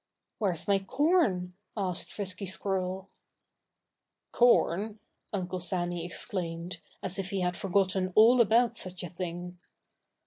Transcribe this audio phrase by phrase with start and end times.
[0.39, 3.11] "Where's my corn?" asked Frisky Squirrel.
[4.31, 4.97] "Corn!"
[5.31, 9.59] Uncle Sammy exclaimed, as if he had forgotten all about such a thing.